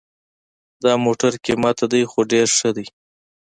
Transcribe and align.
دا 0.83 0.93
موټر 1.05 1.31
قیمته 1.45 1.85
ده 1.91 1.99
خو 2.11 2.19
ډېر 2.31 2.47
ښه 2.57 2.69
ده 2.75 2.85